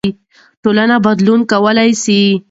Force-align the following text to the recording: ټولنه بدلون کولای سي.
ټولنه 0.63 0.95
بدلون 1.05 1.41
کولای 1.51 1.91
سي. 2.03 2.21